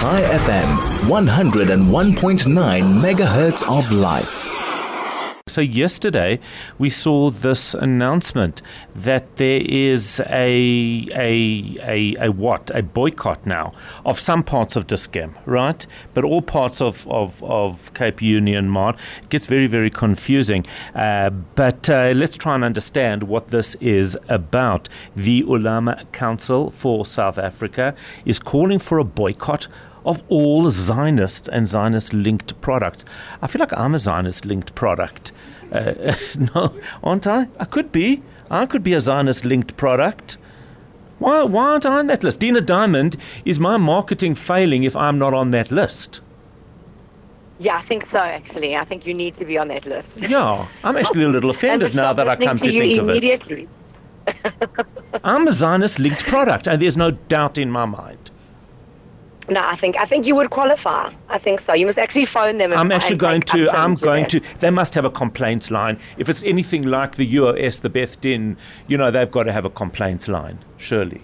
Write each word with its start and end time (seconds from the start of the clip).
Chai 0.00 0.22
FM, 0.22 0.68
101.9 1.08 3.00
megahertz 3.02 3.68
of 3.68 3.90
life. 3.90 4.58
So 5.48 5.62
yesterday 5.62 6.38
we 6.78 6.90
saw 6.90 7.30
this 7.30 7.74
announcement 7.74 8.62
that 8.94 9.36
there 9.36 9.60
is 9.64 10.20
a 10.28 11.08
a 11.12 11.76
a, 11.82 12.26
a 12.26 12.30
what 12.30 12.70
a 12.74 12.82
boycott 12.82 13.44
now 13.46 13.72
of 14.04 14.20
some 14.20 14.44
parts 14.44 14.76
of 14.76 14.86
Dis-Chem, 14.86 15.36
right? 15.46 15.84
But 16.14 16.24
all 16.24 16.42
parts 16.42 16.80
of, 16.80 17.08
of, 17.08 17.42
of 17.42 17.92
Cape 17.94 18.20
Union 18.20 18.68
Mart. 18.68 18.96
It 19.22 19.30
gets 19.30 19.46
very 19.46 19.66
very 19.66 19.90
confusing. 19.90 20.64
Uh, 20.94 21.30
but 21.30 21.90
uh, 21.90 22.12
let's 22.14 22.36
try 22.36 22.54
and 22.54 22.62
understand 22.62 23.24
what 23.24 23.48
this 23.48 23.74
is 23.76 24.16
about. 24.28 24.88
The 25.16 25.42
Ulama 25.42 26.04
Council 26.12 26.70
for 26.70 27.06
South 27.06 27.38
Africa 27.38 27.94
is 28.24 28.38
calling 28.38 28.78
for 28.78 28.98
a 28.98 29.04
boycott 29.04 29.66
of 30.08 30.22
all 30.28 30.70
Zionist 30.70 31.48
and 31.48 31.68
Zionist 31.68 32.14
linked 32.14 32.58
products. 32.62 33.04
I 33.42 33.46
feel 33.46 33.60
like 33.60 33.76
I'm 33.76 33.94
a 33.94 33.98
Zionist 33.98 34.46
linked 34.46 34.74
product. 34.74 35.32
Uh, 35.70 36.14
no, 36.54 36.74
aren't 37.04 37.26
I? 37.26 37.48
I 37.60 37.66
could 37.66 37.92
be. 37.92 38.22
I 38.50 38.64
could 38.64 38.82
be 38.82 38.94
a 38.94 39.00
Zionist 39.00 39.44
linked 39.44 39.76
product. 39.76 40.38
Why, 41.18 41.42
why 41.42 41.70
aren't 41.70 41.84
I 41.84 41.98
on 41.98 42.06
that 42.06 42.24
list? 42.24 42.40
Dina 42.40 42.62
Diamond, 42.62 43.16
is 43.44 43.60
my 43.60 43.76
marketing 43.76 44.34
failing 44.34 44.84
if 44.84 44.96
I'm 44.96 45.18
not 45.18 45.34
on 45.34 45.50
that 45.50 45.70
list? 45.70 46.22
Yeah, 47.58 47.76
I 47.76 47.82
think 47.82 48.08
so, 48.10 48.18
actually. 48.18 48.76
I 48.76 48.84
think 48.84 49.04
you 49.04 49.12
need 49.12 49.36
to 49.36 49.44
be 49.44 49.58
on 49.58 49.68
that 49.68 49.84
list. 49.84 50.16
Yeah, 50.16 50.68
I'm 50.84 50.96
actually 50.96 51.24
a 51.24 51.28
little 51.28 51.50
offended 51.50 51.94
now 51.94 52.12
that 52.12 52.28
I 52.28 52.36
come 52.36 52.58
to, 52.58 52.64
to 52.64 52.70
think 52.70 53.00
of 53.00 53.08
it. 53.10 53.68
I'm 55.24 55.48
a 55.48 55.52
Zionist 55.52 55.98
linked 55.98 56.24
product, 56.26 56.66
and 56.68 56.80
there's 56.80 56.96
no 56.96 57.10
doubt 57.10 57.58
in 57.58 57.70
my 57.70 57.84
mind. 57.84 58.27
No, 59.50 59.62
I 59.64 59.76
think 59.76 59.96
I 59.96 60.04
think 60.04 60.26
you 60.26 60.34
would 60.34 60.50
qualify. 60.50 61.10
I 61.28 61.38
think 61.38 61.60
so. 61.60 61.72
You 61.72 61.86
must 61.86 61.96
actually 61.98 62.26
phone 62.26 62.58
them. 62.58 62.72
I'm 62.72 62.92
actually 62.92 63.16
going 63.16 63.42
to. 63.42 63.70
I'm 63.70 63.94
going 63.94 64.26
to. 64.26 64.40
They 64.58 64.70
must 64.70 64.94
have 64.94 65.04
a 65.06 65.10
complaints 65.10 65.70
line. 65.70 65.98
If 66.18 66.28
it's 66.28 66.42
anything 66.42 66.82
like 66.82 67.16
the 67.16 67.34
UOS, 67.36 67.80
the 67.80 67.88
Beth 67.88 68.20
Din, 68.20 68.56
you 68.86 68.98
know, 68.98 69.10
they've 69.10 69.30
got 69.30 69.44
to 69.44 69.52
have 69.52 69.64
a 69.64 69.70
complaints 69.70 70.28
line. 70.28 70.58
Surely. 70.76 71.22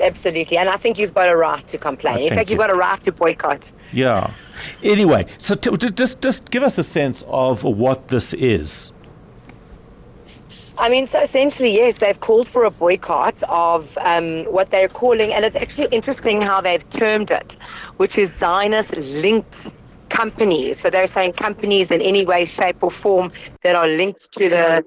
Absolutely, 0.00 0.56
and 0.56 0.68
I 0.68 0.76
think 0.76 0.96
you've 0.98 1.12
got 1.14 1.28
a 1.28 1.36
right 1.36 1.66
to 1.68 1.76
complain. 1.78 2.18
Oh, 2.20 2.26
In 2.26 2.34
fact, 2.34 2.48
you. 2.48 2.54
you've 2.54 2.60
got 2.60 2.70
a 2.70 2.74
right 2.74 3.02
to 3.04 3.12
boycott. 3.12 3.62
Yeah. 3.92 4.32
Anyway, 4.82 5.26
so 5.38 5.54
t- 5.56 5.70
just 5.90 6.20
just 6.20 6.50
give 6.50 6.62
us 6.62 6.78
a 6.78 6.84
sense 6.84 7.24
of 7.28 7.64
what 7.64 8.08
this 8.08 8.32
is. 8.34 8.92
I 10.78 10.88
mean, 10.88 11.08
so 11.08 11.20
essentially, 11.20 11.74
yes, 11.74 11.98
they've 11.98 12.18
called 12.18 12.48
for 12.48 12.64
a 12.64 12.70
boycott 12.70 13.34
of 13.48 13.88
um, 13.98 14.44
what 14.44 14.70
they're 14.70 14.88
calling, 14.88 15.32
and 15.32 15.44
it's 15.44 15.56
actually 15.56 15.88
interesting 15.90 16.40
how 16.40 16.60
they've 16.60 16.88
termed 16.90 17.30
it, 17.30 17.52
which 17.96 18.16
is 18.16 18.30
Zionist 18.38 18.96
linked 18.96 19.54
companies. 20.08 20.80
So 20.80 20.88
they're 20.88 21.08
saying 21.08 21.32
companies 21.32 21.90
in 21.90 22.00
any 22.00 22.24
way, 22.24 22.44
shape, 22.44 22.82
or 22.82 22.92
form 22.92 23.32
that 23.64 23.74
are 23.74 23.88
linked 23.88 24.32
to 24.32 24.48
the 24.48 24.84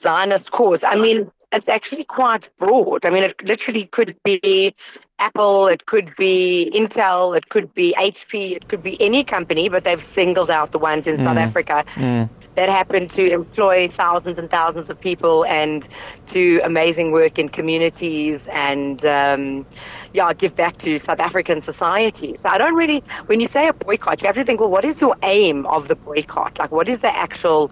Zionist 0.00 0.50
cause. 0.50 0.82
I 0.82 0.96
mean, 0.96 1.30
it's 1.52 1.68
actually 1.68 2.04
quite 2.04 2.48
broad. 2.58 3.04
I 3.04 3.10
mean, 3.10 3.24
it 3.24 3.44
literally 3.44 3.84
could 3.84 4.16
be 4.24 4.74
Apple, 5.18 5.68
it 5.68 5.86
could 5.86 6.16
be 6.16 6.70
Intel, 6.74 7.36
it 7.36 7.50
could 7.50 7.72
be 7.74 7.94
HP, 7.98 8.56
it 8.56 8.68
could 8.68 8.82
be 8.82 9.00
any 9.00 9.22
company, 9.22 9.68
but 9.68 9.84
they've 9.84 10.04
singled 10.14 10.50
out 10.50 10.72
the 10.72 10.78
ones 10.78 11.06
in 11.06 11.18
mm. 11.18 11.24
South 11.24 11.36
Africa 11.36 11.84
mm 11.94 12.28
that 12.56 12.68
happen 12.68 13.08
to 13.10 13.30
employ 13.32 13.88
thousands 13.88 14.38
and 14.38 14.50
thousands 14.50 14.90
of 14.90 15.00
people 15.00 15.44
and 15.46 15.88
do 16.32 16.60
amazing 16.64 17.12
work 17.12 17.38
in 17.38 17.48
communities 17.48 18.40
and 18.52 19.04
um, 19.04 19.66
yeah, 20.12 20.32
give 20.32 20.54
back 20.54 20.76
to 20.78 20.98
South 20.98 21.20
African 21.20 21.60
society. 21.60 22.36
So 22.36 22.48
I 22.48 22.58
don't 22.58 22.74
really, 22.74 23.02
when 23.26 23.40
you 23.40 23.48
say 23.48 23.68
a 23.68 23.72
boycott, 23.72 24.20
you 24.22 24.26
have 24.26 24.36
to 24.36 24.44
think, 24.44 24.60
well, 24.60 24.70
what 24.70 24.84
is 24.84 25.00
your 25.00 25.16
aim 25.22 25.66
of 25.66 25.88
the 25.88 25.96
boycott? 25.96 26.58
Like, 26.58 26.70
what 26.70 26.88
is 26.88 26.98
the 27.00 27.14
actual 27.14 27.70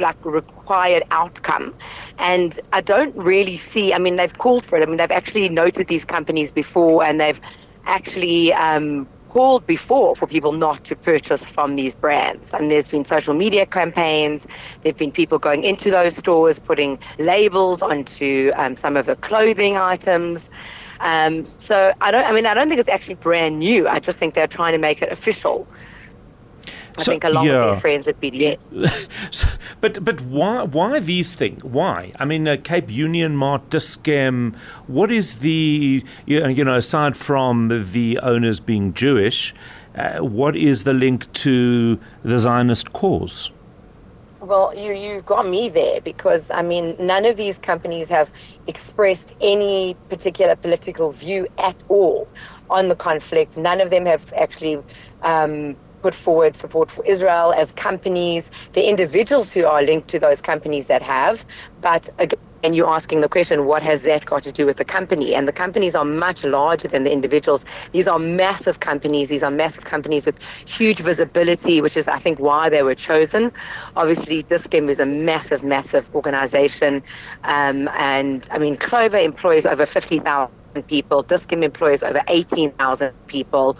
like 0.00 0.24
required 0.24 1.04
outcome? 1.10 1.74
And 2.18 2.58
I 2.72 2.80
don't 2.80 3.16
really 3.16 3.58
see. 3.58 3.92
I 3.92 3.98
mean, 3.98 4.16
they've 4.16 4.36
called 4.38 4.64
for 4.66 4.78
it. 4.78 4.82
I 4.82 4.86
mean, 4.86 4.96
they've 4.96 5.10
actually 5.10 5.48
noted 5.48 5.88
these 5.88 6.04
companies 6.04 6.50
before, 6.50 7.04
and 7.04 7.20
they've 7.20 7.40
actually 7.86 8.52
um, 8.52 9.08
called 9.30 9.66
before 9.66 10.16
for 10.16 10.26
people 10.26 10.52
not 10.52 10.84
to 10.84 10.96
purchase 10.96 11.44
from 11.46 11.76
these 11.76 11.94
brands. 11.94 12.50
And 12.52 12.70
there's 12.70 12.86
been 12.86 13.04
social 13.04 13.34
media 13.34 13.64
campaigns. 13.64 14.42
There 14.82 14.92
have 14.92 14.98
been 14.98 15.12
people 15.12 15.38
going 15.38 15.64
into 15.64 15.90
those 15.90 16.16
stores, 16.16 16.58
putting 16.58 16.98
labels 17.18 17.80
onto 17.82 18.52
um, 18.56 18.76
some 18.76 18.96
of 18.96 19.06
the 19.06 19.16
clothing 19.16 19.76
items. 19.76 20.40
Um, 21.00 21.46
so 21.58 21.94
I 22.00 22.10
don't. 22.10 22.24
I 22.24 22.32
mean, 22.32 22.44
I 22.44 22.54
don't 22.54 22.68
think 22.68 22.80
it's 22.80 22.88
actually 22.88 23.14
brand 23.14 23.58
new. 23.58 23.88
I 23.88 24.00
just 24.00 24.18
think 24.18 24.34
they're 24.34 24.46
trying 24.46 24.72
to 24.72 24.78
make 24.78 25.00
it 25.00 25.10
official. 25.10 25.66
I 26.98 27.02
so, 27.02 27.12
think 27.12 27.24
along 27.24 27.46
yeah. 27.46 27.54
with 27.54 27.64
their 27.64 27.80
friends 27.80 28.06
at 28.06 28.20
BDS. 28.20 28.58
so, 29.30 29.48
but 29.80 30.04
but 30.04 30.20
why 30.20 30.62
why 30.62 31.00
these 31.00 31.36
things? 31.36 31.64
Why? 31.64 32.12
I 32.18 32.24
mean, 32.24 32.46
uh, 32.46 32.56
Cape 32.62 32.90
Union 32.90 33.36
Mart, 33.36 33.70
Dis-Chem. 33.70 34.54
What 34.86 35.10
is 35.10 35.36
the 35.36 36.04
you 36.26 36.64
know 36.64 36.76
aside 36.76 37.16
from 37.16 37.68
the 37.92 38.18
owners 38.22 38.60
being 38.60 38.92
Jewish, 38.94 39.54
uh, 39.94 40.18
what 40.18 40.56
is 40.56 40.84
the 40.84 40.92
link 40.92 41.32
to 41.32 41.98
the 42.22 42.38
Zionist 42.38 42.92
cause? 42.92 43.50
Well, 44.40 44.74
you 44.74 44.94
you 44.94 45.22
got 45.22 45.46
me 45.46 45.68
there 45.68 46.00
because 46.00 46.42
I 46.50 46.62
mean 46.62 46.96
none 46.98 47.24
of 47.24 47.36
these 47.36 47.58
companies 47.58 48.08
have 48.08 48.30
expressed 48.66 49.32
any 49.40 49.96
particular 50.08 50.56
political 50.56 51.12
view 51.12 51.46
at 51.58 51.76
all 51.88 52.28
on 52.70 52.88
the 52.88 52.96
conflict. 52.96 53.56
None 53.56 53.80
of 53.80 53.90
them 53.90 54.06
have 54.06 54.22
actually 54.34 54.78
um, 55.22 55.76
put 56.02 56.14
forward 56.14 56.56
support 56.56 56.90
for 56.90 57.04
Israel 57.04 57.52
as 57.52 57.70
companies, 57.72 58.44
the 58.72 58.88
individuals 58.88 59.50
who 59.50 59.64
are 59.66 59.82
linked 59.82 60.08
to 60.08 60.18
those 60.18 60.40
companies 60.40 60.86
that 60.86 61.02
have. 61.02 61.40
But 61.80 62.08
again, 62.18 62.38
and 62.62 62.76
you're 62.76 62.90
asking 62.90 63.20
the 63.22 63.28
question, 63.28 63.64
what 63.64 63.82
has 63.82 64.02
that 64.02 64.26
got 64.26 64.42
to 64.42 64.52
do 64.52 64.66
with 64.66 64.76
the 64.76 64.84
company? 64.84 65.34
And 65.34 65.48
the 65.48 65.52
companies 65.52 65.94
are 65.94 66.04
much 66.04 66.44
larger 66.44 66.88
than 66.88 67.04
the 67.04 67.12
individuals. 67.12 67.62
These 67.92 68.06
are 68.06 68.18
massive 68.18 68.80
companies. 68.80 69.28
These 69.28 69.42
are 69.42 69.50
massive 69.50 69.84
companies 69.84 70.26
with 70.26 70.38
huge 70.66 70.98
visibility, 70.98 71.80
which 71.80 71.96
is, 71.96 72.06
I 72.06 72.18
think, 72.18 72.38
why 72.38 72.68
they 72.68 72.82
were 72.82 72.94
chosen. 72.94 73.50
Obviously, 73.96 74.42
Dis-Chem 74.42 74.88
is 74.90 74.98
a 74.98 75.06
massive, 75.06 75.62
massive 75.62 76.06
organization. 76.14 77.02
Um, 77.44 77.88
and 77.96 78.46
I 78.50 78.58
mean, 78.58 78.76
Clover 78.76 79.16
employs 79.16 79.64
over 79.64 79.86
50,000 79.86 80.52
people. 80.86 81.22
Dis-Chem 81.22 81.62
employs 81.62 82.02
over 82.02 82.22
18,000 82.28 83.12
people 83.26 83.76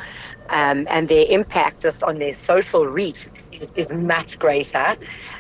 um, 0.51 0.87
and 0.91 1.09
their 1.09 1.27
impact 1.29 1.83
just 1.83 2.03
on 2.03 2.19
their 2.19 2.37
social 2.47 2.87
reach 2.87 3.27
is, 3.53 3.69
is 3.77 3.91
much 3.91 4.39
greater. 4.39 4.97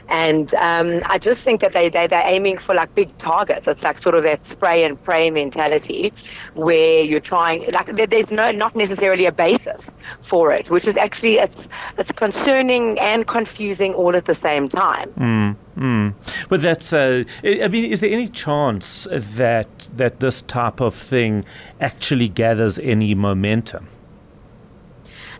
And 0.08 0.52
um, 0.54 1.02
I 1.06 1.18
just 1.18 1.42
think 1.42 1.60
that 1.60 1.72
they, 1.72 1.88
they, 1.88 2.06
they're 2.06 2.26
aiming 2.26 2.58
for 2.58 2.74
like 2.74 2.94
big 2.94 3.16
targets. 3.18 3.66
It's 3.68 3.82
like 3.82 4.00
sort 4.02 4.14
of 4.14 4.22
that 4.24 4.44
spray 4.46 4.84
and 4.84 5.02
pray 5.02 5.30
mentality 5.30 6.12
where 6.54 7.02
you're 7.02 7.20
trying, 7.20 7.70
like 7.70 7.86
there's 7.86 8.30
no, 8.30 8.50
not 8.50 8.74
necessarily 8.74 9.26
a 9.26 9.32
basis 9.32 9.80
for 10.22 10.52
it, 10.52 10.68
which 10.70 10.86
is 10.86 10.96
actually, 10.96 11.38
it's, 11.38 11.68
it's 11.98 12.12
concerning 12.12 12.98
and 12.98 13.26
confusing 13.26 13.94
all 13.94 14.16
at 14.16 14.24
the 14.24 14.34
same 14.34 14.68
time. 14.68 15.10
Mm. 15.12 15.56
Mm. 15.80 16.14
But 16.50 16.60
that's, 16.60 16.92
uh, 16.92 17.24
I 17.42 17.66
mean, 17.68 17.86
is 17.86 18.00
there 18.00 18.10
any 18.10 18.28
chance 18.28 19.08
that 19.10 19.90
that 19.96 20.20
this 20.20 20.42
type 20.42 20.80
of 20.80 20.94
thing 20.94 21.44
actually 21.80 22.28
gathers 22.28 22.78
any 22.78 23.14
momentum? 23.14 23.88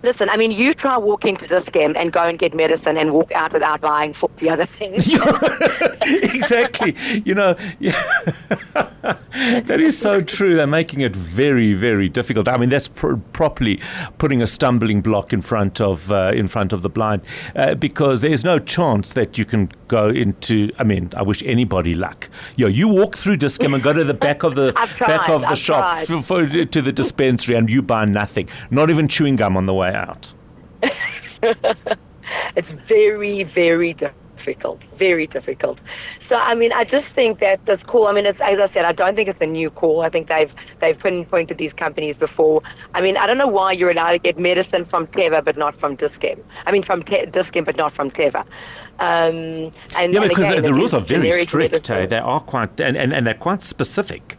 Listen, 0.02 0.30
I 0.30 0.38
mean, 0.38 0.50
you 0.50 0.72
try 0.72 0.96
walk 0.96 1.26
into 1.26 1.46
Dis-Chem 1.46 1.94
and 1.94 2.10
go 2.10 2.22
and 2.22 2.38
get 2.38 2.54
medicine 2.54 2.96
and 2.96 3.12
walk 3.12 3.32
out 3.32 3.52
without 3.52 3.82
buying 3.82 4.14
40 4.14 4.48
other 4.48 4.64
things. 4.64 5.12
exactly. 6.02 6.96
you 7.26 7.34
know, 7.34 7.54
yeah. 7.78 8.00
that 8.72 9.78
is 9.78 9.98
so 9.98 10.22
true. 10.22 10.56
They're 10.56 10.66
making 10.66 11.02
it 11.02 11.14
very, 11.14 11.74
very 11.74 12.08
difficult. 12.08 12.48
I 12.48 12.56
mean, 12.56 12.70
that's 12.70 12.88
pr- 12.88 13.16
properly 13.34 13.80
putting 14.16 14.40
a 14.40 14.46
stumbling 14.46 15.02
block 15.02 15.34
in 15.34 15.42
front 15.42 15.82
of 15.82 16.10
uh, 16.10 16.32
in 16.34 16.48
front 16.48 16.72
of 16.72 16.80
the 16.80 16.88
blind 16.88 17.22
uh, 17.54 17.74
because 17.74 18.22
there's 18.22 18.42
no 18.42 18.58
chance 18.58 19.12
that 19.12 19.36
you 19.36 19.44
can 19.44 19.70
go 19.88 20.08
into. 20.08 20.70
I 20.78 20.84
mean, 20.84 21.10
I 21.14 21.22
wish 21.22 21.42
anybody 21.42 21.94
luck. 21.94 22.30
You 22.56 22.64
know, 22.64 22.70
you 22.70 22.88
walk 22.88 23.18
through 23.18 23.36
Dis-Chem 23.36 23.74
and 23.74 23.82
go 23.82 23.92
to 23.92 24.04
the 24.04 24.14
back 24.14 24.44
of 24.44 24.54
the 24.54 24.72
back 24.98 25.28
of 25.28 25.42
the 25.42 25.48
I've 25.48 25.58
shop 25.58 26.06
for, 26.06 26.22
for, 26.22 26.46
to 26.46 26.82
the 26.82 26.92
dispensary 26.92 27.54
and 27.54 27.68
you 27.68 27.82
buy 27.82 28.06
nothing, 28.06 28.48
not 28.70 28.88
even 28.88 29.06
chewing 29.06 29.36
gum 29.36 29.58
on 29.58 29.66
the 29.66 29.74
way 29.74 29.89
out? 29.94 30.32
it's 32.56 32.70
very, 32.70 33.44
very 33.44 33.94
difficult, 33.94 34.84
very 34.96 35.26
difficult. 35.26 35.80
So, 36.20 36.36
I 36.36 36.54
mean, 36.54 36.72
I 36.72 36.84
just 36.84 37.08
think 37.08 37.40
that 37.40 37.64
this 37.66 37.82
call. 37.82 38.06
I 38.06 38.12
mean, 38.12 38.26
it's 38.26 38.40
as 38.40 38.58
I 38.58 38.66
said, 38.66 38.84
I 38.84 38.92
don't 38.92 39.16
think 39.16 39.28
it's 39.28 39.40
a 39.40 39.46
new 39.46 39.70
call. 39.70 40.02
I 40.02 40.08
think 40.08 40.28
they've 40.28 40.54
they've 40.80 40.98
pinpointed 40.98 41.58
these 41.58 41.72
companies 41.72 42.16
before. 42.16 42.62
I 42.94 43.00
mean, 43.00 43.16
I 43.16 43.26
don't 43.26 43.38
know 43.38 43.48
why 43.48 43.72
you're 43.72 43.90
allowed 43.90 44.12
to 44.12 44.18
get 44.18 44.38
medicine 44.38 44.84
from 44.84 45.06
Teva 45.08 45.44
but 45.44 45.56
not 45.56 45.74
from 45.76 45.96
Dis-Chem. 45.96 46.42
I 46.66 46.72
mean, 46.72 46.82
from 46.82 47.02
Te- 47.02 47.26
Dis-Chem 47.26 47.64
but 47.64 47.76
not 47.76 47.92
from 47.92 48.10
Teva. 48.10 48.44
Um, 48.98 49.72
and, 49.96 50.12
yeah, 50.12 50.20
because 50.20 50.46
again, 50.46 50.56
the, 50.56 50.68
the 50.68 50.74
rules 50.74 50.92
are 50.92 51.00
very 51.00 51.32
strict. 51.32 51.90
Eh? 51.90 52.06
They 52.06 52.18
are 52.18 52.40
quite 52.40 52.80
and, 52.80 52.96
and, 52.96 53.12
and 53.12 53.26
they're 53.26 53.34
quite 53.34 53.62
specific 53.62 54.36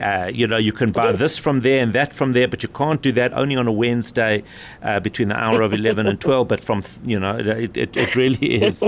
uh, 0.00 0.30
you 0.32 0.46
know, 0.46 0.56
you 0.56 0.72
can 0.72 0.92
buy 0.92 1.12
this 1.12 1.38
from 1.38 1.60
there 1.60 1.82
and 1.82 1.92
that 1.92 2.12
from 2.12 2.32
there, 2.32 2.48
but 2.48 2.62
you 2.62 2.68
can't 2.68 3.02
do 3.02 3.12
that 3.12 3.32
only 3.32 3.56
on 3.56 3.66
a 3.66 3.72
Wednesday 3.72 4.42
uh, 4.82 5.00
between 5.00 5.28
the 5.28 5.36
hour 5.36 5.62
of 5.62 5.72
11 5.72 6.06
and 6.06 6.20
12. 6.20 6.48
But 6.48 6.60
from, 6.60 6.82
you 7.04 7.18
know, 7.18 7.36
it, 7.36 7.76
it, 7.76 7.96
it 7.96 8.16
really 8.16 8.62
is. 8.62 8.82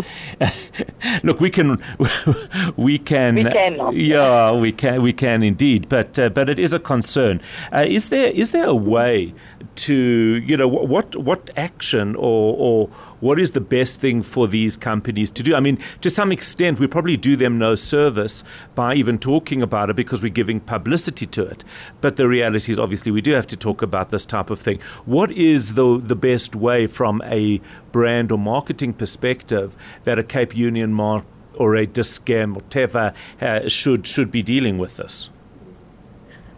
Look, 1.22 1.40
we 1.40 1.50
can, 1.50 1.82
we 2.76 2.98
can, 2.98 3.34
We 3.34 3.44
can. 3.44 3.92
yeah, 3.92 4.52
we 4.52 4.72
can, 4.72 5.02
we 5.02 5.12
can 5.12 5.42
indeed. 5.42 5.88
But, 5.88 6.18
uh, 6.18 6.28
but 6.28 6.48
it 6.48 6.58
is 6.58 6.72
a 6.72 6.78
concern. 6.78 7.40
Uh, 7.72 7.84
is 7.88 8.08
there, 8.10 8.28
is 8.28 8.52
there 8.52 8.66
a 8.66 8.74
way 8.74 9.34
to, 9.76 9.94
you 9.94 10.56
know, 10.56 10.68
what, 10.68 11.16
what 11.16 11.50
action 11.56 12.14
or, 12.16 12.56
or 12.56 12.90
what 13.20 13.38
is 13.38 13.52
the 13.52 13.60
best 13.60 14.00
thing 14.00 14.22
for 14.22 14.48
these 14.48 14.76
companies 14.76 15.30
to 15.32 15.42
do? 15.42 15.54
I 15.54 15.60
mean, 15.60 15.78
to 16.00 16.10
some 16.10 16.32
extent, 16.32 16.78
we 16.78 16.86
probably 16.86 17.16
do 17.16 17.36
them 17.36 17.58
no 17.58 17.74
service 17.74 18.44
by 18.74 18.94
even 18.94 19.18
talking 19.18 19.62
about 19.62 19.90
it 19.90 19.96
because 19.96 20.22
we're 20.22 20.28
giving 20.28 20.60
publicity 20.60 21.26
to 21.26 21.44
it. 21.44 21.64
But 22.00 22.16
the 22.16 22.28
reality 22.28 22.72
is, 22.72 22.78
obviously, 22.78 23.12
we 23.12 23.20
do 23.20 23.32
have 23.32 23.46
to 23.48 23.56
talk 23.56 23.82
about 23.82 24.08
this 24.10 24.24
type 24.24 24.50
of 24.50 24.60
thing. 24.60 24.80
What 25.04 25.30
is 25.32 25.74
the 25.74 25.98
the 25.98 26.16
best 26.16 26.54
way 26.54 26.86
from 26.86 27.22
a 27.24 27.60
brand 27.92 28.32
or 28.32 28.38
marketing 28.38 28.94
perspective 28.94 29.76
that 30.04 30.18
a 30.18 30.24
Cape 30.24 30.56
Union 30.56 30.92
Mart 30.92 31.24
or 31.54 31.76
a 31.76 31.86
Dis-Chem 31.86 32.56
or 32.56 32.62
Teva 32.62 33.14
uh, 33.40 33.68
should 33.68 34.06
should 34.06 34.30
be 34.30 34.42
dealing 34.42 34.78
with 34.78 34.96
this? 34.96 35.30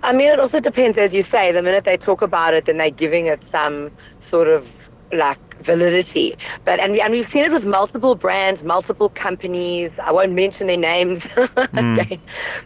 I 0.05 0.12
mean, 0.12 0.29
it 0.29 0.41
also 0.41 0.58
depends, 0.58 0.99
as 0.99 1.12
you 1.12 1.23
say. 1.23 1.53
The 1.53 1.62
minute 1.62 1.85
they 1.85 1.97
talk 1.97 2.23
about 2.23 2.55
it, 2.55 2.67
then 2.67 2.76
they're 2.76 2.91
giving 2.91 3.26
it 3.26 3.41
some 3.53 3.91
sort 4.20 4.49
of 4.49 4.69
like 5.12 5.38
validity. 5.62 6.37
But 6.64 6.81
and 6.81 6.93
we 6.93 7.00
and 7.00 7.12
we've 7.12 7.29
seen 7.31 7.44
it 7.44 7.53
with 7.53 7.64
multiple 7.64 8.14
brands, 8.14 8.62
multiple 8.62 9.09
companies. 9.11 9.91
I 10.03 10.12
won't 10.12 10.32
mention 10.32 10.67
their 10.67 10.76
names, 10.76 11.25
okay. 11.37 12.20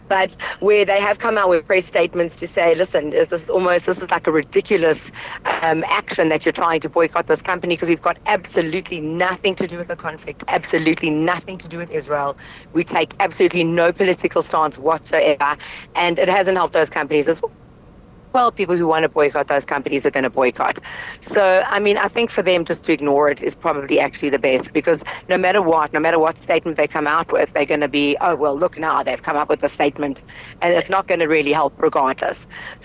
but 0.07 0.35
where 0.59 0.85
they 0.85 0.99
have 0.99 1.19
come 1.19 1.37
out 1.37 1.49
with 1.49 1.65
press 1.65 1.85
statements 1.85 2.35
to 2.37 2.47
say, 2.47 2.75
listen, 2.75 3.11
this 3.11 3.31
is 3.31 3.41
this 3.41 3.49
almost 3.49 3.85
this 3.85 3.97
is 3.97 4.09
like 4.09 4.27
a 4.27 4.31
ridiculous 4.31 4.99
um, 5.61 5.83
action 5.87 6.29
that 6.29 6.45
you're 6.45 6.51
trying 6.51 6.81
to 6.81 6.89
boycott 6.89 7.27
this 7.27 7.41
company 7.41 7.75
because 7.75 7.89
we've 7.89 8.01
got 8.01 8.17
absolutely 8.25 8.99
nothing 8.99 9.55
to 9.55 9.67
do 9.67 9.77
with 9.77 9.87
the 9.87 9.95
conflict, 9.95 10.43
absolutely 10.47 11.09
nothing 11.09 11.57
to 11.57 11.67
do 11.67 11.77
with 11.77 11.91
Israel. 11.91 12.37
We 12.73 12.83
take 12.83 13.13
absolutely 13.19 13.63
no 13.63 13.91
political 13.91 14.41
stance 14.41 14.77
whatsoever, 14.77 15.57
and 15.95 16.19
it 16.19 16.29
hasn't 16.29 16.57
helped 16.57 16.73
those 16.73 16.89
companies 16.89 17.27
as 17.27 17.41
well 17.41 17.51
well, 18.33 18.51
people 18.51 18.75
who 18.75 18.87
want 18.87 19.03
to 19.03 19.09
boycott 19.09 19.47
those 19.47 19.65
companies 19.65 20.05
are 20.05 20.11
going 20.11 20.23
to 20.23 20.29
boycott. 20.29 20.79
So, 21.33 21.63
I 21.67 21.79
mean, 21.79 21.97
I 21.97 22.07
think 22.07 22.29
for 22.29 22.41
them 22.41 22.65
just 22.65 22.83
to 22.83 22.91
ignore 22.91 23.29
it 23.29 23.41
is 23.41 23.55
probably 23.55 23.99
actually 23.99 24.29
the 24.29 24.39
best 24.39 24.73
because 24.73 24.99
no 25.29 25.37
matter 25.37 25.61
what, 25.61 25.93
no 25.93 25.99
matter 25.99 26.19
what 26.19 26.41
statement 26.43 26.77
they 26.77 26.87
come 26.87 27.07
out 27.07 27.31
with, 27.31 27.51
they're 27.53 27.65
going 27.65 27.81
to 27.81 27.87
be, 27.87 28.17
oh, 28.21 28.35
well, 28.35 28.57
look 28.57 28.77
now, 28.77 29.03
they've 29.03 29.21
come 29.21 29.35
up 29.35 29.49
with 29.49 29.63
a 29.63 29.69
statement 29.69 30.21
and 30.61 30.73
it's 30.73 30.89
not 30.89 31.07
going 31.07 31.19
to 31.19 31.27
really 31.27 31.53
help 31.53 31.73
regardless. 31.81 32.37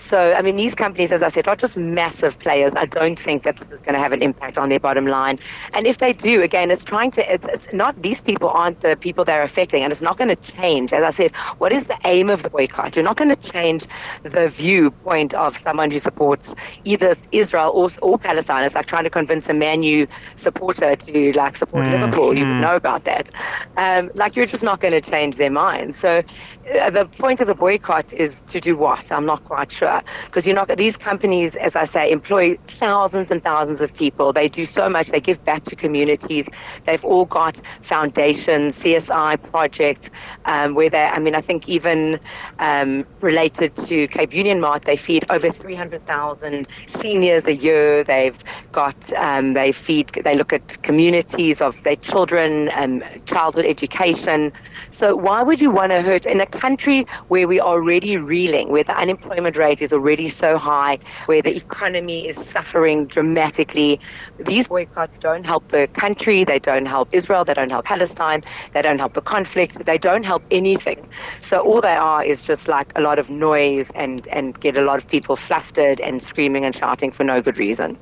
So, 0.09 0.33
I 0.33 0.41
mean, 0.41 0.55
these 0.55 0.75
companies, 0.75 1.11
as 1.11 1.21
I 1.21 1.29
said, 1.29 1.47
are 1.47 1.55
just 1.55 1.75
massive 1.75 2.37
players. 2.39 2.73
I 2.75 2.85
don't 2.85 3.19
think 3.19 3.43
that 3.43 3.57
this 3.57 3.69
is 3.69 3.79
going 3.79 3.93
to 3.93 3.99
have 3.99 4.13
an 4.13 4.21
impact 4.21 4.57
on 4.57 4.69
their 4.69 4.79
bottom 4.79 5.05
line. 5.05 5.39
And 5.73 5.85
if 5.85 5.97
they 5.97 6.13
do, 6.13 6.41
again, 6.41 6.71
it's 6.71 6.83
trying 6.83 7.11
to, 7.11 7.33
it's, 7.33 7.45
it's 7.47 7.73
not, 7.73 8.01
these 8.01 8.21
people 8.21 8.49
aren't 8.49 8.81
the 8.81 8.95
people 8.95 9.25
they're 9.25 9.43
affecting 9.43 9.83
and 9.83 9.91
it's 9.91 10.01
not 10.01 10.17
going 10.17 10.29
to 10.29 10.35
change. 10.35 10.93
As 10.93 11.03
I 11.03 11.11
said, 11.11 11.35
what 11.57 11.71
is 11.71 11.85
the 11.85 11.97
aim 12.05 12.29
of 12.29 12.43
the 12.43 12.49
boycott? 12.49 12.95
You're 12.95 13.03
not 13.03 13.17
going 13.17 13.29
to 13.29 13.51
change 13.51 13.83
the 14.23 14.49
viewpoint 14.49 15.32
of 15.33 15.57
someone 15.57 15.91
who 15.91 15.99
supports 15.99 16.53
either 16.83 17.15
Israel 17.31 17.71
or, 17.73 17.89
or 18.01 18.17
Palestine. 18.17 18.63
It's 18.63 18.75
like 18.75 18.85
trying 18.85 19.03
to 19.03 19.09
convince 19.09 19.47
a 19.49 19.53
Man 19.53 19.83
U 19.83 20.07
supporter 20.37 20.95
to 20.95 21.31
like 21.33 21.55
support 21.57 21.87
Mm, 21.87 21.89
Liverpool. 21.89 22.37
You 22.37 22.47
would 22.47 22.57
know 22.57 22.75
about 22.75 23.03
that. 23.05 23.29
Um, 23.77 24.09
like 24.15 24.35
you're 24.35 24.45
just 24.45 24.63
not 24.63 24.79
going 24.79 24.93
to 24.93 25.01
change 25.01 25.35
their 25.35 25.51
minds. 25.51 25.99
So 25.99 26.23
the 26.63 27.09
point 27.17 27.41
of 27.41 27.47
the 27.47 27.55
boycott 27.55 28.11
is 28.13 28.41
to 28.51 28.61
do 28.61 28.77
what? 28.77 29.11
I'm 29.11 29.25
not 29.25 29.43
quite 29.43 29.71
sure 29.71 30.01
because 30.25 30.45
you're 30.45 30.55
not. 30.55 30.69
These 30.77 30.95
companies, 30.95 31.55
as 31.55 31.75
I 31.75 31.85
say, 31.85 32.09
employ 32.11 32.57
thousands 32.79 33.31
and 33.31 33.43
thousands 33.43 33.81
of 33.81 33.93
people. 33.93 34.31
They 34.31 34.47
do 34.47 34.65
so 34.65 34.89
much. 34.89 35.09
They 35.09 35.19
give 35.19 35.43
back 35.43 35.65
to 35.65 35.75
communities. 35.75 36.45
They've 36.85 37.03
all 37.03 37.25
got 37.25 37.59
foundations, 37.81 38.75
CSI 38.75 39.41
projects, 39.51 40.09
um, 40.45 40.73
where 40.73 40.89
they. 40.89 41.03
I 41.03 41.19
mean, 41.19 41.35
I 41.35 41.41
think 41.41 41.67
even 41.67 42.19
um, 42.59 43.05
related 43.19 43.75
to 43.87 44.07
Cape 44.07 44.33
Union 44.33 44.61
Mart, 44.61 44.85
they 44.85 44.97
feed 44.97 45.25
over 45.29 45.51
300,000 45.51 46.67
seniors 46.87 47.45
a 47.45 47.55
year. 47.55 48.03
They've 48.03 48.37
got. 48.71 48.95
Um, 49.13 49.53
they 49.53 49.73
feed. 49.73 50.11
They 50.23 50.35
look 50.35 50.53
at 50.53 50.81
communities 50.83 51.59
of 51.59 51.75
their 51.83 51.97
children, 51.97 52.69
um, 52.73 53.03
childhood 53.25 53.65
education. 53.65 54.53
So 54.97 55.15
why 55.15 55.41
would 55.41 55.59
you 55.59 55.71
want 55.71 55.91
to 55.91 56.01
hurt 56.01 56.25
in 56.25 56.39
a 56.39 56.45
country 56.45 57.05
where 57.27 57.47
we 57.47 57.59
are 57.59 57.67
already 57.67 58.17
reeling, 58.17 58.69
where 58.69 58.83
the 58.83 58.95
unemployment 58.95 59.57
rate 59.57 59.81
is 59.81 59.91
already 59.91 60.29
so 60.29 60.57
high, 60.57 60.99
where 61.25 61.41
the 61.41 61.55
economy 61.55 62.27
is 62.27 62.37
suffering 62.49 63.07
dramatically? 63.07 63.99
These 64.37 64.67
boycotts 64.67 65.17
don't 65.17 65.45
help 65.45 65.67
the 65.69 65.87
country. 65.93 66.43
They 66.43 66.59
don't 66.59 66.85
help 66.85 67.09
Israel. 67.11 67.43
They 67.43 67.53
don't 67.55 67.71
help 67.71 67.85
Palestine. 67.85 68.43
They 68.73 68.81
don't 68.83 68.99
help 68.99 69.13
the 69.13 69.21
conflict. 69.21 69.83
They 69.85 69.97
don't 69.97 70.23
help 70.23 70.43
anything. 70.51 71.07
So 71.41 71.59
all 71.59 71.81
they 71.81 71.95
are 71.95 72.23
is 72.23 72.41
just 72.41 72.67
like 72.67 72.91
a 72.95 73.01
lot 73.01 73.19
of 73.19 73.29
noise 73.29 73.87
and, 73.95 74.27
and 74.27 74.57
get 74.59 74.77
a 74.77 74.81
lot 74.83 74.99
of 74.99 75.07
people 75.07 75.35
flustered 75.35 75.99
and 76.01 76.21
screaming 76.21 76.65
and 76.65 76.75
shouting 76.75 77.11
for 77.11 77.23
no 77.23 77.41
good 77.41 77.57
reason. 77.57 77.97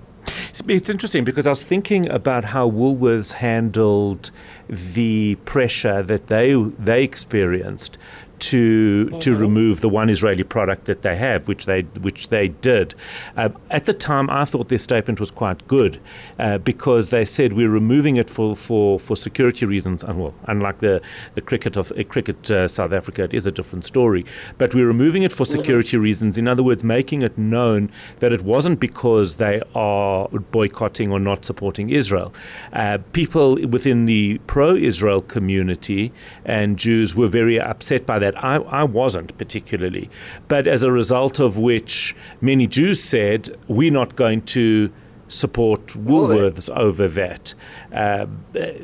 It's- 0.51 0.89
interesting 0.89 1.23
because 1.23 1.47
I 1.47 1.51
was 1.51 1.63
thinking 1.63 2.09
about 2.09 2.43
how 2.45 2.69
Woolworths 2.69 3.33
handled 3.33 4.31
the 4.67 5.35
pressure 5.45 6.03
that 6.03 6.27
they 6.27 6.53
they 6.77 7.03
experienced 7.03 7.97
to 8.41 9.09
to 9.19 9.35
remove 9.35 9.81
the 9.81 9.89
one 9.89 10.09
Israeli 10.09 10.43
product 10.43 10.85
that 10.85 11.03
they 11.03 11.15
have, 11.15 11.47
which 11.47 11.65
they 11.65 11.81
which 12.01 12.29
they 12.29 12.49
did. 12.49 12.95
Uh, 13.37 13.49
at 13.69 13.85
the 13.85 13.93
time, 13.93 14.29
I 14.29 14.45
thought 14.45 14.67
their 14.69 14.79
statement 14.79 15.19
was 15.19 15.31
quite 15.31 15.67
good 15.67 15.99
uh, 16.39 16.57
because 16.57 17.11
they 17.11 17.23
said 17.23 17.53
we're 17.53 17.69
removing 17.69 18.17
it 18.17 18.29
for, 18.29 18.55
for, 18.55 18.99
for 18.99 19.15
security 19.15 19.65
reasons. 19.65 20.03
And 20.03 20.19
well, 20.19 20.33
unlike 20.45 20.79
the 20.79 21.01
the 21.35 21.41
cricket 21.41 21.77
of 21.77 21.91
uh, 21.91 22.03
cricket 22.03 22.49
uh, 22.49 22.67
South 22.67 22.91
Africa, 22.91 23.23
it 23.23 23.33
is 23.33 23.45
a 23.45 23.51
different 23.51 23.85
story. 23.85 24.25
But 24.57 24.73
we're 24.73 24.87
removing 24.87 25.23
it 25.23 25.31
for 25.31 25.45
security 25.45 25.97
reasons. 25.97 26.37
In 26.37 26.47
other 26.47 26.63
words, 26.63 26.83
making 26.83 27.21
it 27.21 27.37
known 27.37 27.91
that 28.19 28.33
it 28.33 28.41
wasn't 28.41 28.79
because 28.79 29.37
they 29.37 29.61
are 29.75 30.27
boycotting 30.29 31.11
or 31.11 31.19
not 31.19 31.45
supporting 31.45 31.89
Israel. 31.89 32.33
Uh, 32.73 32.97
people 33.13 33.55
within 33.67 34.05
the 34.05 34.39
pro-Israel 34.47 35.21
community 35.21 36.11
and 36.45 36.77
Jews 36.77 37.15
were 37.15 37.27
very 37.27 37.59
upset 37.59 38.05
by 38.05 38.17
that. 38.19 38.30
I, 38.35 38.55
I 38.55 38.83
wasn't 38.83 39.37
particularly, 39.37 40.09
but 40.47 40.67
as 40.67 40.83
a 40.83 40.91
result 40.91 41.39
of 41.39 41.57
which 41.57 42.15
many 42.41 42.67
Jews 42.67 43.03
said, 43.03 43.57
"We're 43.67 43.91
not 43.91 44.15
going 44.15 44.41
to." 44.43 44.91
Support 45.27 45.87
Woolworths 45.93 46.69
over 46.75 47.07
that, 47.07 47.53
uh, 47.93 48.25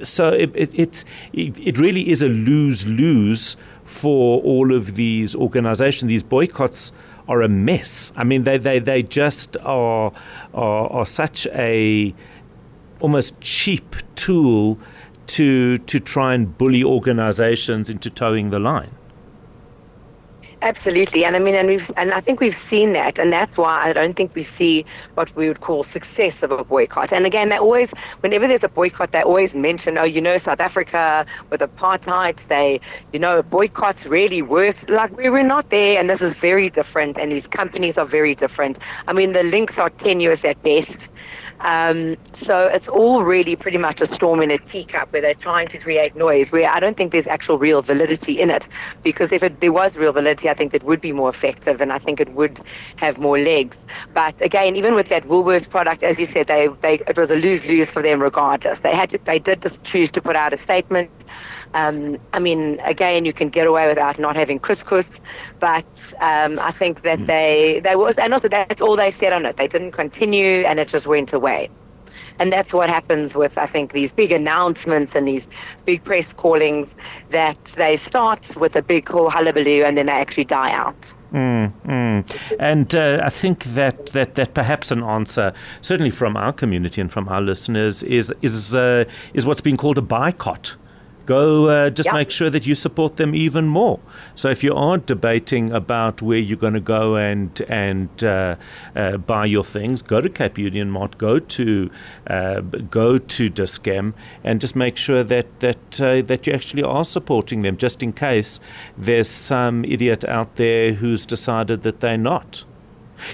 so 0.02 0.30
it, 0.30 0.56
it, 0.56 0.74
it, 0.74 1.04
it 1.34 1.78
really 1.78 2.10
is 2.10 2.22
a 2.22 2.30
lose 2.30 2.88
lose 2.88 3.58
for 3.84 4.42
all 4.44 4.74
of 4.74 4.96
these 4.96 5.36
organizations. 5.36 6.08
These 6.08 6.24
boycotts 6.24 6.94
are 7.28 7.42
a 7.42 7.50
mess. 7.50 8.14
I 8.16 8.24
mean, 8.24 8.44
they 8.44 8.58
they, 8.58 8.80
they 8.80 9.04
just 9.04 9.58
are, 9.58 10.14
are 10.54 10.88
are 10.88 11.06
such 11.06 11.48
a 11.48 12.14
almost 13.02 13.40
cheap 13.42 13.96
tool 14.16 14.80
to 15.28 15.78
to 15.80 16.00
try 16.00 16.34
and 16.34 16.58
bully 16.58 16.84
organizations 16.84 17.90
into 17.90 18.10
toeing 18.10 18.52
the 18.52 18.60
line. 18.60 18.92
Absolutely, 20.64 21.24
and 21.24 21.36
I 21.36 21.40
mean, 21.40 21.54
and 21.54 21.68
we've, 21.68 21.92
and 21.98 22.12
I 22.12 22.20
think 22.20 22.40
we've 22.40 22.58
seen 22.58 22.94
that, 22.94 23.20
and 23.20 23.32
that's 23.32 23.58
why 23.58 23.84
I 23.90 23.94
don't 23.94 24.16
think 24.16 24.34
we 24.34 24.42
see 24.42 24.86
what 25.14 25.34
we 25.36 25.48
would 25.48 25.60
call 25.60 25.84
success 25.84 26.42
of 26.42 26.52
a 26.52 26.64
boycott. 26.64 27.14
And 27.14 27.28
again, 27.28 27.50
they 27.50 27.58
always, 27.60 27.92
whenever 28.22 28.48
there's 28.48 28.64
a 28.64 28.68
boycott, 28.68 29.12
they 29.12 29.22
always 29.22 29.54
mention, 29.54 30.00
oh, 30.00 30.04
you 30.04 30.20
know, 30.20 30.38
South 30.38 30.60
Africa 30.60 31.28
with 31.52 31.62
apartheid, 31.62 32.40
they, 32.48 32.82
you 33.14 33.20
know, 33.20 33.44
boycotts 33.44 34.04
really 34.06 34.42
worked. 34.42 34.90
Like 34.90 35.16
we 35.16 35.30
were 35.30 35.44
not 35.44 35.70
there, 35.70 36.00
and 36.00 36.10
this 36.10 36.22
is 36.22 36.34
very 36.34 36.72
different, 36.72 37.20
and 37.20 37.32
these 37.32 37.46
companies 37.46 37.96
are 37.98 38.06
very 38.06 38.34
different. 38.34 38.80
I 39.08 39.14
mean, 39.14 39.34
the 39.34 39.44
links 39.44 39.78
are 39.78 39.92
tenuous 39.92 40.44
at 40.44 40.62
best. 40.64 40.98
Um, 41.60 42.18
so 42.34 42.68
it's 42.68 42.88
all 42.88 43.24
really 43.24 43.56
pretty 43.56 43.78
much 43.78 44.00
a 44.02 44.14
storm 44.14 44.42
in 44.42 44.52
a 44.52 44.60
teacup 44.60 45.12
where 45.12 45.22
they're 45.22 45.34
trying 45.34 45.68
to 45.70 45.78
create 45.80 46.16
noise 46.16 46.52
where 46.52 46.70
I 46.70 46.80
don't 46.80 46.96
think 46.96 47.12
there's 47.12 47.28
actual 47.28 47.58
real 47.58 47.82
validity 47.82 48.40
in 48.40 48.52
it 48.52 48.64
because 49.04 49.32
if 49.32 49.42
it, 49.42 49.60
there 49.60 49.74
was 49.74 49.96
real 49.96 50.14
validity 50.14 50.50
I 50.50 50.54
think 50.54 50.74
it 50.74 50.84
would 50.84 51.02
be 51.02 51.12
more 51.12 51.30
effective 51.30 51.82
and 51.82 51.92
I 51.92 51.98
think 51.98 52.20
it 52.20 52.30
would 52.34 52.60
have 52.98 53.18
more 53.18 53.40
legs. 53.40 53.76
But 54.14 54.40
again, 54.42 54.76
even 54.76 54.94
with 54.94 55.10
that 55.10 55.24
Woolworths 55.24 55.70
product, 55.70 56.04
as 56.04 56.18
you 56.20 56.26
said, 56.28 56.48
they, 56.48 56.68
they, 56.82 56.96
it 57.08 57.18
was 57.18 57.32
a 57.32 57.36
lose-lose 57.36 57.90
for 57.90 58.02
them 58.04 58.22
regardless. 58.22 58.80
They 58.80 58.96
had 58.96 59.10
to, 59.12 59.20
they 59.26 59.40
did 59.40 59.62
just 59.64 59.84
choose 59.84 60.12
to 60.12 60.22
put 60.22 60.36
out 60.36 60.54
a 60.54 60.58
statement. 60.58 61.10
Um, 61.74 62.18
I 62.34 62.40
mean, 62.40 62.80
again, 62.84 63.26
you 63.26 63.34
can 63.34 63.50
get 63.50 63.68
away 63.68 63.88
without 63.88 64.18
not 64.20 64.36
having 64.36 64.60
couscous, 64.60 65.06
but 65.60 65.86
um, 66.20 66.60
I 66.60 66.72
think 66.72 67.04
that 67.04 67.26
they 67.28 67.82
they 67.84 67.96
was, 67.96 68.16
and 68.16 68.34
also 68.34 68.48
that's 68.48 68.82
all 68.82 68.96
they 68.96 69.12
said 69.12 69.34
on 69.34 69.46
it. 69.46 69.58
They 69.58 69.68
didn't 69.68 69.92
continue, 69.92 70.64
and 70.66 70.80
it 70.80 70.88
just 70.88 71.06
went 71.06 71.34
away. 71.34 71.70
And 72.40 72.54
that's 72.54 72.74
what 72.74 72.90
happens 72.90 73.34
with, 73.34 73.58
I 73.58 73.68
think, 73.68 73.94
these 73.94 74.12
big 74.12 74.32
announcements 74.32 75.16
and 75.16 75.28
these 75.28 75.46
big 75.86 76.04
press 76.04 76.34
callings 76.34 76.88
that 77.32 77.64
they 77.78 77.98
start 77.98 78.56
with 78.56 78.76
a 78.76 78.82
big 78.82 79.06
call 79.06 79.30
hullabaloo 79.30 79.84
and 79.84 79.98
then 79.98 80.06
they 80.06 80.14
actually 80.14 80.46
die 80.46 80.72
out. 80.72 80.96
Mm, 81.34 81.74
mm. 81.86 82.56
And 82.60 82.96
uh, 82.96 83.22
I 83.24 83.30
think 83.30 83.64
that, 83.66 84.08
that, 84.08 84.36
that 84.36 84.54
perhaps 84.54 84.92
an 84.92 85.04
answer, 85.04 85.52
certainly 85.82 86.12
from 86.12 86.38
our 86.38 86.54
community 86.54 87.02
and 87.02 87.12
from 87.12 87.28
our 87.28 87.42
listeners, 87.42 88.02
is 88.04 88.34
is 88.42 88.74
uh, 88.74 89.04
is 89.34 89.46
what's 89.46 89.60
being 89.60 89.76
called 89.76 89.98
a 89.98 90.02
boycott 90.02 90.78
go 91.28 91.68
uh, 91.68 91.90
just 91.92 92.08
yep. 92.08 92.16
make 92.16 92.32
sure 92.32 92.50
that 92.50 92.66
you 92.66 92.74
support 92.74 93.18
them 93.18 93.36
even 93.36 93.68
more. 93.68 94.00
So 94.34 94.50
if 94.50 94.64
you 94.64 94.74
aren't 94.74 95.06
debating 95.06 95.72
about 95.72 96.22
where 96.22 96.40
you're 96.40 96.58
going 96.58 96.74
to 96.74 96.80
go 96.80 97.16
and 97.16 97.62
and 97.70 98.10
uh, 98.24 98.56
uh, 98.96 99.18
buy 99.18 99.46
your 99.46 99.64
things, 99.64 100.02
go 100.02 100.22
to 100.22 100.30
Cape 100.30 100.58
Union 100.58 100.90
Mart, 100.90 101.18
go 101.20 101.38
to 101.38 101.92
uh, 102.28 102.62
go 103.00 103.18
to 103.18 103.50
Dis-Chem, 103.50 104.16
and 104.44 104.60
just 104.60 104.76
make 104.76 104.98
sure 104.98 105.24
that 105.24 105.60
that 105.60 106.02
uh, 106.02 106.22
that 106.24 106.48
you 106.48 106.54
actually 106.54 106.84
are 106.84 107.06
supporting 107.06 107.62
them, 107.62 107.78
just 107.78 108.02
in 108.02 108.14
case 108.14 108.60
there's 108.98 109.30
some 109.30 109.86
idiot 109.86 110.26
out 110.26 110.56
there 110.56 110.94
who's 110.94 111.26
decided 111.26 111.84
that 111.84 112.00
they're 112.00 112.18
not. 112.18 112.66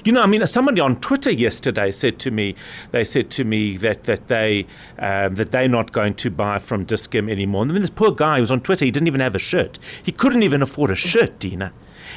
You 0.03 0.11
know, 0.11 0.21
I 0.21 0.27
mean, 0.27 0.45
somebody 0.47 0.81
on 0.81 0.99
Twitter 0.99 1.31
yesterday 1.31 1.91
said 1.91 2.19
to 2.19 2.31
me, 2.31 2.55
they 2.91 3.03
said 3.03 3.29
to 3.31 3.43
me 3.43 3.77
that 3.77 4.03
that 4.03 4.27
they 4.27 4.65
um, 4.99 5.35
that 5.35 5.51
they're 5.51 5.67
not 5.67 5.91
going 5.91 6.15
to 6.15 6.29
buy 6.29 6.59
from 6.59 6.85
Dis-Chem 6.85 7.29
anymore. 7.29 7.63
I 7.63 7.67
mean, 7.67 7.81
this 7.81 7.89
poor 7.89 8.11
guy 8.11 8.39
was 8.39 8.51
on 8.51 8.61
Twitter. 8.61 8.85
He 8.85 8.91
didn't 8.91 9.07
even 9.07 9.21
have 9.21 9.35
a 9.35 9.39
shirt. 9.39 9.79
He 10.01 10.11
couldn't 10.11 10.43
even 10.43 10.61
afford 10.61 10.91
a 10.91 10.95
shirt, 10.95 11.39
Dina. 11.39 11.73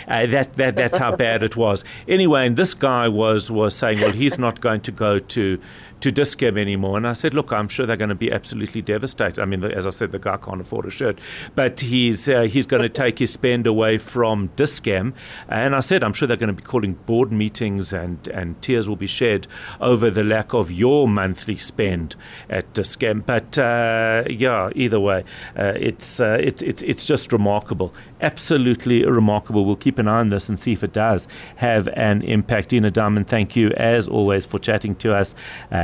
Uh, 0.08 0.26
that, 0.26 0.52
that 0.54 0.76
that's 0.76 0.98
how 0.98 1.14
bad 1.14 1.42
it 1.42 1.56
was. 1.56 1.84
Anyway, 2.06 2.46
and 2.46 2.56
this 2.56 2.74
guy 2.74 3.08
was 3.08 3.50
was 3.50 3.74
saying, 3.74 4.00
well, 4.00 4.12
he's 4.12 4.38
not 4.38 4.60
going 4.60 4.80
to 4.82 4.92
go 4.92 5.18
to 5.18 5.58
to 6.00 6.12
Dis-Chem 6.12 6.58
anymore. 6.58 6.96
And 6.96 7.06
I 7.06 7.12
said, 7.12 7.34
look, 7.34 7.52
I'm 7.52 7.68
sure 7.68 7.86
they're 7.86 7.96
going 7.96 8.10
to 8.10 8.14
be 8.14 8.30
absolutely 8.30 8.82
devastated. 8.82 9.40
I 9.40 9.44
mean, 9.44 9.64
as 9.64 9.86
I 9.86 9.90
said, 9.90 10.12
the 10.12 10.18
guy 10.18 10.36
can't 10.36 10.60
afford 10.60 10.86
a 10.86 10.90
shirt, 10.90 11.18
but 11.54 11.80
he's 11.80 12.28
uh, 12.28 12.42
he's 12.42 12.66
going 12.66 12.82
to 12.86 12.88
take 12.88 13.18
his 13.18 13.32
spend 13.32 13.66
away 13.66 13.98
from 13.98 14.50
Dis-Chem. 14.56 15.14
And 15.48 15.74
I 15.74 15.80
said, 15.80 16.04
I'm 16.04 16.12
sure 16.12 16.28
they're 16.28 16.36
going 16.36 16.48
to 16.48 16.52
be 16.54 16.62
calling 16.62 16.94
board 16.94 17.32
meetings 17.32 17.92
and, 17.92 18.26
and 18.28 18.60
tears 18.62 18.88
will 18.88 18.96
be 18.96 19.06
shed 19.06 19.46
over 19.80 20.10
the 20.10 20.24
lack 20.24 20.52
of 20.52 20.70
your 20.70 21.08
monthly 21.08 21.56
spend 21.56 22.16
at 22.50 22.72
Dis-Chem. 22.72 23.20
But 23.20 23.58
uh, 23.58 24.24
yeah, 24.28 24.70
either 24.74 25.00
way, 25.00 25.24
uh, 25.58 25.72
it's, 25.76 26.20
uh, 26.20 26.38
it's, 26.40 26.62
it's, 26.62 26.82
it's 26.82 27.06
just 27.06 27.32
remarkable. 27.32 27.94
Absolutely 28.20 29.04
remarkable. 29.04 29.64
We'll 29.64 29.76
keep 29.76 29.98
an 29.98 30.08
eye 30.08 30.20
on 30.20 30.30
this 30.30 30.48
and 30.48 30.58
see 30.58 30.72
if 30.72 30.82
it 30.82 30.92
does 30.92 31.28
have 31.56 31.88
an 31.88 32.22
impact. 32.22 32.70
Dina 32.70 32.90
Diamond, 32.90 33.28
thank 33.28 33.56
you 33.56 33.70
as 33.70 34.08
always 34.08 34.44
for 34.44 34.58
chatting 34.58 34.94
to 34.96 35.14
us. 35.14 35.34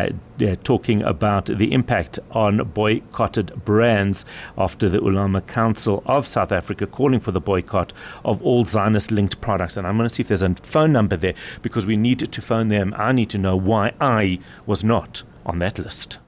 Uh, 0.02 0.56
talking 0.64 1.02
about 1.02 1.46
the 1.46 1.72
impact 1.72 2.18
on 2.32 2.56
boycotted 2.74 3.64
brands 3.64 4.24
after 4.58 4.88
the 4.88 4.98
Ulama 4.98 5.40
Council 5.40 6.02
of 6.04 6.26
South 6.26 6.50
Africa 6.50 6.84
calling 6.86 7.20
for 7.20 7.30
the 7.30 7.40
boycott 7.40 7.92
of 8.24 8.42
all 8.42 8.64
Zionist 8.64 9.12
linked 9.12 9.40
products. 9.40 9.76
And 9.76 9.86
I'm 9.86 9.96
going 9.96 10.08
to 10.08 10.14
see 10.14 10.22
if 10.22 10.28
there's 10.28 10.42
a 10.42 10.54
phone 10.62 10.92
number 10.92 11.16
there 11.16 11.34
because 11.60 11.86
we 11.86 11.96
need 11.96 12.18
to 12.18 12.42
phone 12.42 12.68
them. 12.68 12.92
I 12.96 13.12
need 13.12 13.30
to 13.30 13.38
know 13.38 13.56
why 13.56 13.92
I 14.00 14.40
was 14.66 14.82
not 14.82 15.22
on 15.46 15.60
that 15.60 15.78
list. 15.78 16.18